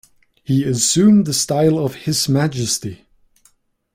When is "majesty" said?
2.27-3.05